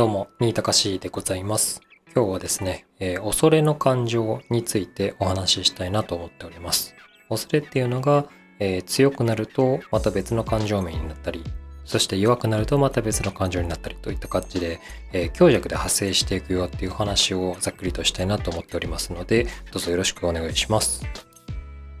[0.00, 1.82] どうも、新高しでございます。
[2.16, 6.94] 今日はですね、えー恐れの感情についてお話ししたいなと思っております。
[7.28, 8.24] 恐れっていうのが、
[8.60, 11.44] えー強くなるとまた別の感情面になったり、
[11.84, 14.80] そして弱くなるとまた別の感情になったりといった感じで、
[15.12, 21.04] えー強弱で発生していくよっていう話をざっくりとしたいなと思っておりますので、どうぞよろしくお願いします。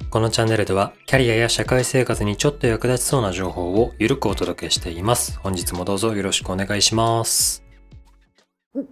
[0.08, 5.38] このチャンネルではキャリアや社会生活にちょっと役立ちそうな情報をゆるくお届けしています。
[5.40, 7.69] 本日もどうぞよろしくお願いします。
[8.72, 8.82] 改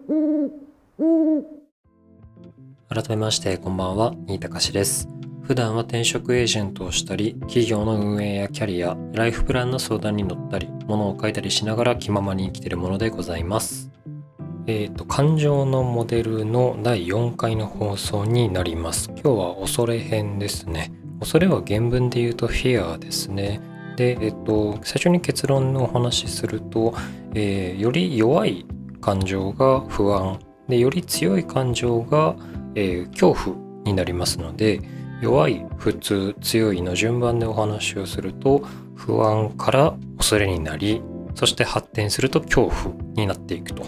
[3.10, 5.08] めましてこんばんは、新高しです。
[5.44, 13.92] 普段は転職エージェントをしたり、企業の運営やキャリア、ライフプランの相談に乗ったり、物を書いたりしながら気ままに生きているものでございます。
[14.66, 19.12] えっ、と、感情のモデルの第4回の放送になります。
[19.22, 20.90] 今日は恐れ編ですね。
[21.20, 23.60] 恐れは原文で言うと fear ですね。
[23.94, 26.94] で、えっ、と、最初に結論のお話しすると、
[27.34, 28.66] えーより弱い
[29.00, 30.38] 感情が不安。
[30.68, 32.36] でより強い感情が、
[32.74, 34.80] えー恐怖になりますので
[35.22, 38.62] 弱い普通強いの順番でお話をすると
[38.94, 41.00] 不安から恐れになり
[41.34, 43.82] そして発展すると恐怖になっていくと。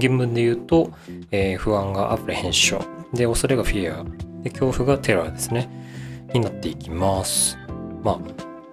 [0.00, 0.92] 原文で言うと、
[1.30, 4.04] えー不安がアプレヘンションで恐れがフィア。
[4.42, 5.68] で恐怖がテラーですね。
[6.32, 7.58] になっていきます。
[8.02, 8.18] まあ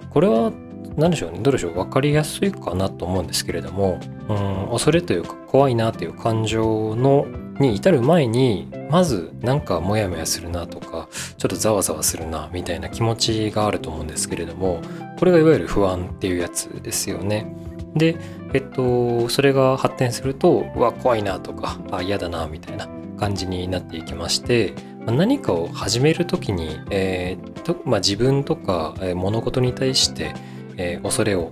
[0.10, 0.52] これは
[0.98, 1.40] 何でしょうね。
[1.40, 1.74] どうでしょう。
[1.74, 4.00] 分かりやすいかなと思うんですけれども。
[4.28, 4.70] うん。
[4.72, 7.28] 恐れというか怖いなという感情の
[7.60, 14.80] に至る前にまずなんかモヤモヤするなとかちょっとざわざわするなみたいな気持ちがあると思うんですけれども
[15.18, 17.52] これがいわゆる不安っていうやつですよね。
[17.96, 18.16] で
[18.54, 22.88] えっとそれが発展するとうわ怖いなとかあ嫌だなみたいな
[23.18, 24.76] 感じになっていきまして
[25.12, 30.34] 何かを始める時に、えーとまあ、自分とか、物事に対して、
[30.78, 31.52] えー恐れを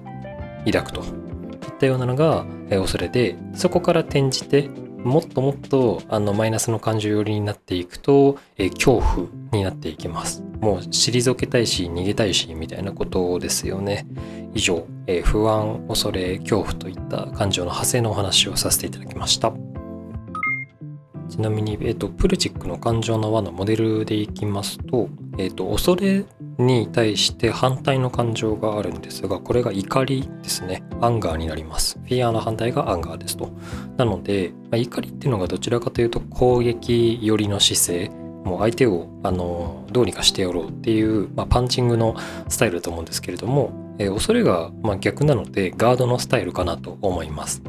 [0.66, 1.02] 抱くと。
[1.02, 1.04] い
[1.68, 4.70] ったようなのが、えー恐れでそこから転じて
[5.04, 10.44] もっともっとあのマイナスの感情寄りになっていくと、えー恐怖になっていきます。
[10.62, 14.08] もう退けたいし逃げたいしみたいなことですよね。
[14.54, 19.54] 以上、えー不安恐れ恐怖といった感情の派生のお話をさせていただきました。
[21.28, 26.24] ちなみに、えっと、プルチックの感情の輪のモデルでいきますと、えっと、恐れ
[26.58, 30.84] に対して反対の感情があるんですが、これが怒りですね。
[31.02, 32.00] anger になります。
[32.04, 33.52] fear の反対が anger ですと。
[33.98, 38.12] なので、まあ怒りっていうのがどちらかというと攻撃寄りの姿勢、
[38.46, 42.16] もう相手をあのどうにかしてやろうっていう、まあ、パンチングの
[42.48, 47.62] スタイルだと思うんですけれども、えー恐れがまあ逆なのでガードのスタイルかなと思います。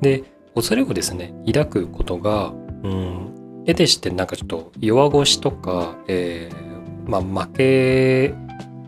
[0.00, 0.24] で、
[0.54, 6.71] 恐れをですね、抱くことが、うん、得てしてなんかちょっと弱腰とか、えー
[7.06, 8.34] まあ、負け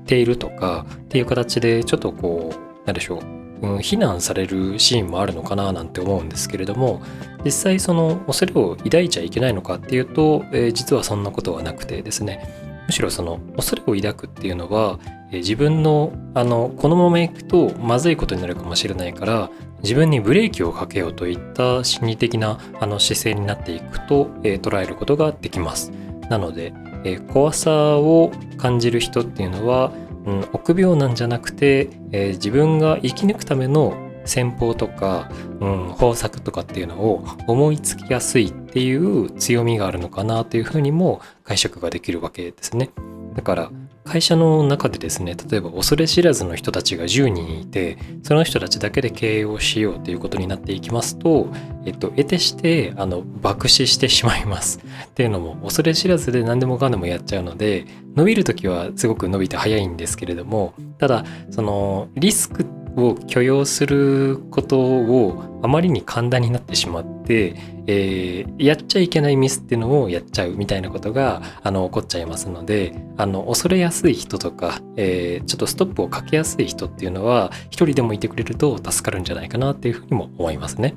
[0.07, 3.21] ているとかっていう形でちょっとこうなんでしょ
[3.63, 7.03] う、うん、非難されるシーンもあるのかななんて思うんですけれども
[7.45, 12.49] 実際その恐れを抱いちゃいけないのかっていうと、えー実はそんなことはなくてですね
[12.87, 14.99] むしろその恐れを抱くっていうのは、
[15.31, 19.51] えー自分のあのこのままいくとまずいことになるかもしれないから
[19.83, 25.93] 自分にブレーキをかけようといった心理的なあの姿勢になっていくと、えー捉えることができます。
[26.31, 26.73] なので、
[27.04, 29.92] えー怖さを感じる人っていうのは、
[30.26, 42.91] うん、臆病なんじゃなくて、えー自分が生き抜くための戦法とか、うん、方策とかっていうのを思いつきやすいっていう強みがあるのかなというふうにも解釈ができるわけですね。
[43.34, 43.71] だから
[44.04, 51.48] 会社の中でですね例えば恐れ知らずの人たちが10人いてその人たちだけで経営をしようということになっていきますと、
[51.87, 54.78] えっと、得てしてあの爆死してしまいます。
[55.06, 67.56] っていうのも恐れ知らずで何でもかんでもやっちゃうので伸びる時はすごく伸びて早いんですけれどもただそのリスクってを許容することをあまりに簡単になってしまって、
[67.87, 80.94] えーやっちゃいけないミスっていうのをやっちゃうみたいなことがあの起こっちゃいますのであの恐れやすい人とか、えーちょっとストップをかけやすい人っていうのは一人でもいてくれると助かるんじゃないかなっていうふうにも思いますね。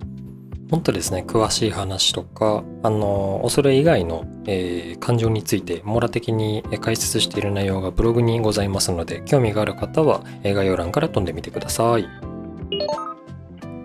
[0.70, 12.38] もっとですね詳しい話とかあの恐れ以外の、えー感情について網羅的に解説している内容がブログにございますので興味がある方はえ概要欄から飛んでみてください。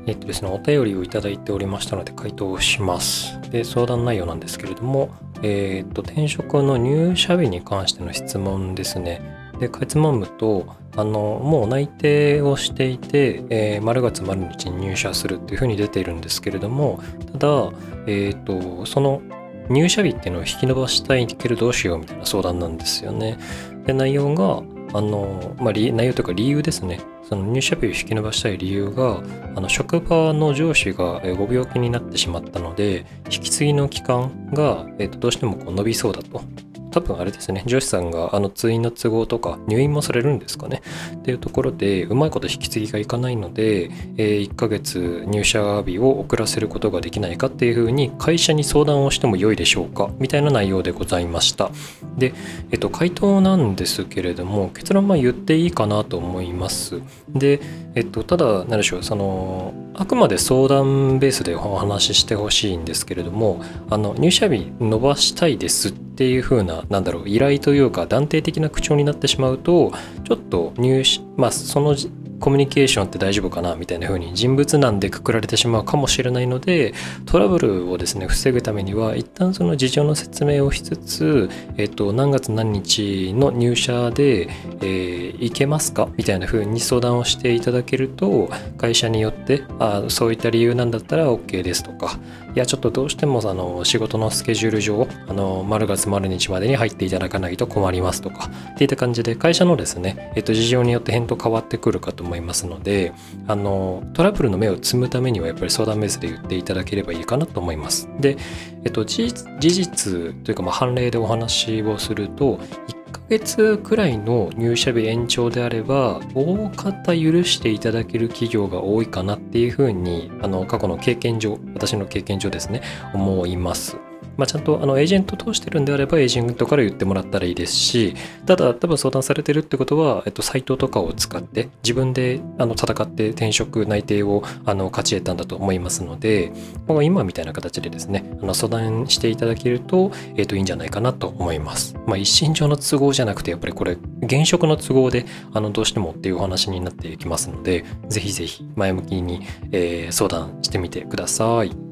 [0.07, 3.41] えっとですね、お便りをいただいておりましたので回答をします。
[3.51, 5.11] で、相談内容なんですけれども、
[5.43, 9.42] えっと、転職の入社日に関しての質問ですね。
[9.63, 10.67] で、かいつまむと、
[10.97, 17.01] あの、もう内定をしていて、えー、丸月丸日に入社するっていうふうに出ているんですけれども、
[17.39, 17.73] ただ、
[18.09, 19.23] えっと、その
[19.71, 23.39] 入社日っていうのを引き延ばしたいけどどうしようみたいな相談なんですよね。
[23.87, 24.65] で、内容が、
[24.99, 26.99] あの、まあ、内容というか理由ですね。
[27.23, 29.23] その入社日を引き延ばしたい理由が、
[29.55, 36.43] あの職場の上司がご病気になってしまったので、引き継ぎの期間が、えー、とどうしてもこう伸びそうだと。
[36.93, 40.83] 多分あれですね、上司さんがあの通院の都合とか入院もされるんですかね
[41.15, 51.71] っていうところでうまいこと引き継ぎがいかないので、えー、1ヶ月入社日を遅らせることができないかっていうふうに会社に相談をしても良いでしょうかみたいな内容でございました。
[52.17, 52.35] で、
[52.71, 57.01] えっと、回答なんですけれども結論は言っていいかなと思います。
[57.29, 57.61] で、
[57.95, 69.93] えっと、ただ何でしょうそのあくまで相談ベースでお話ししてほしいんですけれどもあの入社日伸ばしたいですってっていう風な、なんだろう、依頼というか断定的な口調になってしまうと、
[70.25, 71.97] ちょっと入試、まあ、その
[72.43, 76.93] コミュニケーションって大丈夫かなみたいな風に人物なんでくくられてしまうかもしれないので
[77.25, 84.49] トラブルをですね防ぐためには一旦その事情の説明をしつつ、えっと、何月何日の入社で、
[84.81, 92.19] えー、行けますかみたいな風に相談をしていただけると会社によってあそういった理由なんだったら OK ですとか
[92.57, 103.13] いやちょっとどうしてもあの仕事のスケジュール上あの丸月丸日までに入っていただかないと困りますとかっていった感じで会社のですね、えっと、事情によって返答変わってくるかと思います思いますので
[103.47, 108.39] あのトラブルの目を摘むためにはやっぱり相談ベースで言っていただければいいかなと思いますで、
[108.85, 109.29] えっと、事
[109.61, 122.83] 実というかまあ判例でお話をすると1ヶ月くらいの入社日延長であれば大方許していただける企業が多いかなっていうふうにあの過去の経験上私の経験上ですね
[123.13, 124.12] 思います。
[124.37, 128.15] まあ、ちゃんとあのエージェント通してるんであればエージェントから言ってもらったらいいですし、
[128.47, 136.53] ただ多分相談されてるってことは、えっと、サイトとかを使って自分であの戦って転職内定をあの勝ち得たんだと思いますので、
[136.87, 141.97] まあ、今みたいな形でですね、あの相談していただけると、えっと、いいんじゃないかなと思います。
[142.07, 149.43] まあ、一身上の都合じゃなくて、やっぱりこれ、現職の都合で、あの、どうしてもっていうお話になっていきますので、ぜひぜひ前向きに、
[149.73, 151.92] えー、相談してみてください。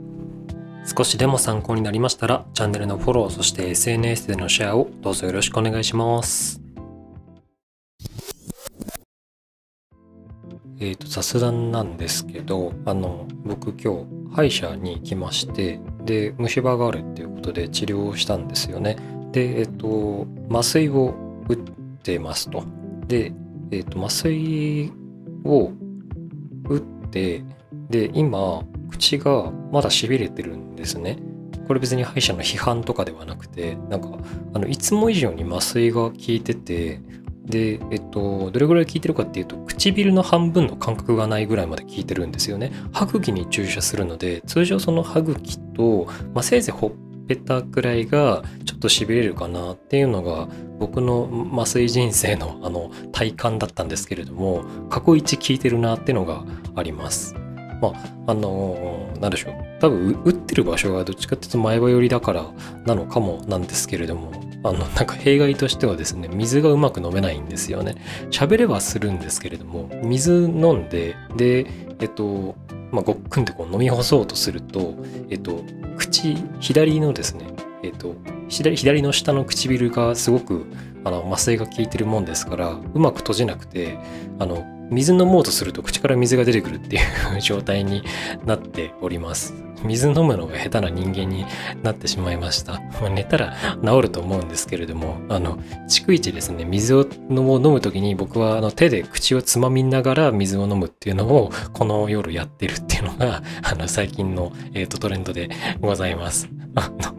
[0.84, 6.60] 少しでも参考になりましたら、チャンネルのフォロー、そして SNS でのシェアをどうぞよろしくお願いします。
[10.80, 18.96] えっ、ー、と、雑談なんですけど、あの、僕今日、歯医者に行きまして、で、虫歯があるっていうことで治療をしたんですよね。
[19.32, 21.14] で、えっ、ー、と、麻酔を
[21.48, 21.56] 打っ
[22.02, 22.64] てますと。
[23.06, 23.32] で、
[23.70, 24.90] えっ、ー、と、麻酔
[25.44, 25.70] を
[26.68, 26.80] 打っ
[27.10, 27.44] て、
[27.90, 31.18] で、今、口がまだ痺れてるんですね。
[31.66, 34.18] これ別に歯医者の批判とかではなくて、なんか、
[34.54, 37.00] あの、いつも以上に麻酔が効いてて、
[37.46, 42.72] で、えっと、どれぐらい効いてるかっていうと、唇の半分の感覚がないぐらいまで効いてるんですよね。
[42.92, 46.90] 歯茎に注射するので、通常その歯茎と、まあ、せいぜいほっ
[47.30, 50.48] ぺたくらいがちょっと痺れるかなっていうのが
[50.80, 56.44] 僕の麻酔人生のあの体感だったんですけれども過去一効いてるなっていうのが
[56.74, 57.36] あります。
[57.80, 59.54] まあ、あのー、なんでしょう。
[59.80, 62.46] 多分、打ってる場所がどっちかっていうと前歯寄りだから
[62.84, 64.32] なのかもなんですけれども、
[64.62, 67.96] あの、なんか弊害としてはですね、水がうまく飲めないんですよね。
[68.30, 71.66] 喋れはするんですけれども、水飲んで、で、
[72.00, 72.54] えっと、
[72.92, 74.94] まあ、ごっくんでこう飲み干そうとすると、
[75.30, 75.62] えっと、
[75.96, 77.46] 口、左のですね、
[77.82, 78.14] えっと、
[78.48, 80.66] 左左の下の唇がすごく
[81.04, 83.98] あの麻酔が効いてるもんですからうまく閉じなくて
[84.38, 86.98] あの水飲もうとすると口から水が出てくるってい
[87.36, 88.02] う状態に
[88.44, 89.54] なっております。
[89.84, 91.46] 水飲むのが下手な人間に
[91.82, 92.80] なってしまいました。
[93.00, 95.56] まあ、寝たら治ると思うんですけれども、あの、
[95.88, 105.50] 逐一ですね、水を飲む時に僕はあの手で口をつまみながら水を飲むっていうのをこの夜やってるっていうのが、 あの、最近の、えーと、トレンドで
[105.80, 106.48] ございます。
[106.74, 107.14] あ の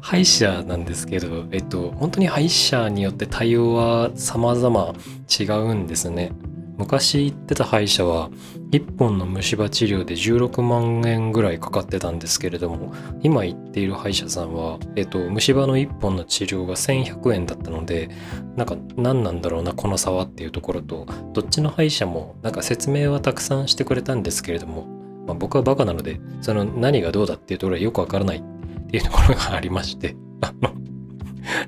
[0.00, 4.94] 歯医者なんですけど、えっと、本当に歯医者によって対応は様々
[5.40, 6.32] 違うんですね。
[6.78, 8.30] 昔行ってた歯医者は
[8.70, 18.10] 1本の虫歯治療で16万円ぐらいかかってたんですけれども今行っている歯医者さんは、えっと、虫歯の1本の治療が1100円だったので
[18.56, 24.86] なんか何なんだろうなこの差はっていうところとどっちの歯医者もなんか説明はたくさんしてくれたんですけれども、
[25.26, 28.42] まあ、僕はバカなのでその何がどうだっていうところはよくわからないっ
[28.90, 30.16] ていうところがありまして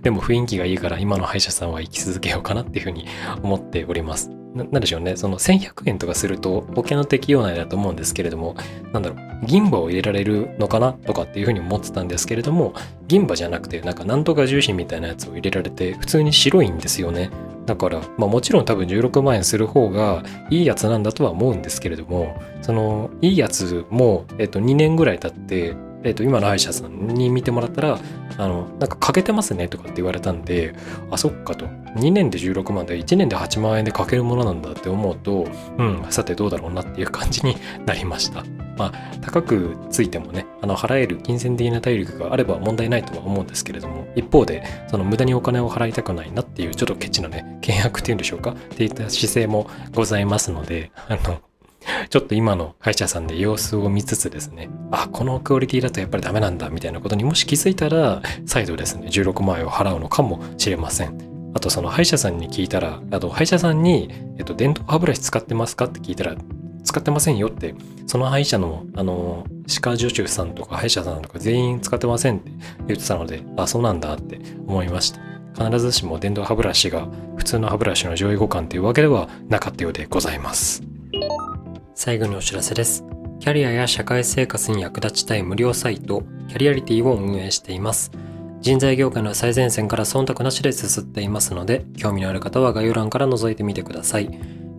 [0.03, 3.07] でも雰囲気がいいから今の歯医者さんは生き続けようかなっていうふうに
[3.43, 4.38] 思っております。
[4.65, 8.57] なんでしょうね、その1100円とかすると保険の適用内だと思うんですけれども、
[8.93, 12.75] なんだろう、銀歯を入れられるのかなとかっていうふうに思ってたんですけれども、
[13.07, 17.31] 銀歯じゃなくて、なんかなんとか重心みたいなやつを入れられて、普通に白いんですよね。
[17.67, 25.75] だから、まあもちろん多分16万円する方がいいやつなんだとは思うんですけれども、そのいいやつも、えっと、2年ぐらい経って、
[26.05, 27.99] えっ、と、今の歯医者さんに見てもらったら、
[28.37, 30.75] あの、なんか欠けてますねとかって言われたんで、
[31.11, 31.67] あ、そっかと。
[31.67, 35.47] 2年で16万で1年で8万円で欠けるものなんだって思うと、
[35.79, 38.45] うん、さてどうだろうなっていう感じになりました。
[38.77, 48.53] まあ、高くついてもね、あの、払える金銭的な体力があれば問題ないとは思うんですけれども、一方で、その無駄にお金を払いたくないなっていう、ちょっとケチなね、契約っていうんでしょうか？
[48.53, 51.41] っていった姿勢もございますので、あの、
[52.11, 61.19] ちょっと今の歯医者さんで様子を見つつですね、あ、このクオリティだとやっぱりダメなんだみたいなことにもし気づいたら、再度ですね、16万円を払うのかもしれません。
[61.55, 66.37] あとその歯医者さんに聞いたら、あと歯医者さんに、えっと、電動歯ブラシ使ってますかって聞いたら、
[66.85, 67.75] 使ってませんよって、
[68.07, 72.51] その歯医者の、あの、歯科助手さんとか歯医者さんとか全員使ってませんって
[72.87, 75.21] 言ってたので、あ、そうなんだって思いました。
[75.59, 80.88] 必ずしも電動歯ブラシが普通の歯ブラシの上位互換というわけではなかったようでございます。
[81.99, 83.05] 最後にお知らせです。
[83.41, 88.13] キャリアや社会生活に役立ちたい無料サイト、キャリアリティを運営しています。
[88.61, 94.31] 人材業界の最前線から忖度なしで進っていますので、興味のある方は概要欄から覗いてみてください。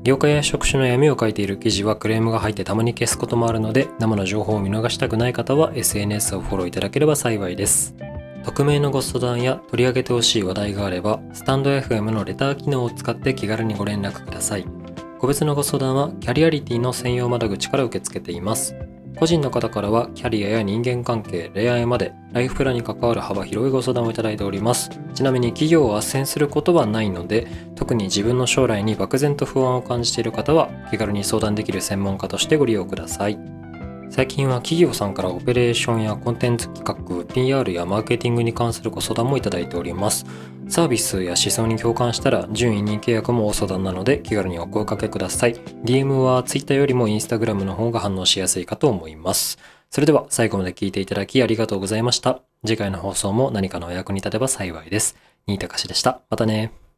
[0.01, 7.97] 業界や職種の闇を書いている記事はクレームが入ってたまに消すこともあるので、生の情報を見逃したくない方は SNS をフォローいただければ幸いです。
[8.45, 14.78] 匿名のご相談や取り上げてほしい話題があれば、スタンド FM のレター機能を使って気軽にご連絡ください。
[15.19, 18.73] 個別のご相談はキャリアリティの専用窓口から受け付けています。
[19.17, 24.89] 個人の方からはキャリアや人間関係、恋愛までライフプランに関わる幅広いご相談をいただいております。
[25.13, 33.58] ちなみに企業を斡旋することはないので、特に自分の将来に漠然と不安を感じている方は気軽に相談できる専門家としてご利用ください。
[34.09, 40.25] 最近は企業さんからオペレーションやコンテンツ企画、PR やマーケティングに関するご相談もいただいております。
[40.67, 45.53] サービスや思想に共感したら準委任契約もお相談なので気軽にお声掛けください。
[45.85, 49.57] DM は Twitter よりも Instagram の方が反応しやすいかと思います。
[49.89, 52.41] それでは最後まで聞いていただきありがとうございました。
[52.65, 55.15] 次回の放送も何かのお役に立てば幸いです。
[55.47, 56.21] 新高しでした。
[56.29, 56.88] またね。